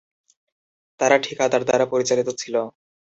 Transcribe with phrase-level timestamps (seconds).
[0.99, 2.55] তারা ঠিকাদার দ্বারা পরিচালিত ছিল।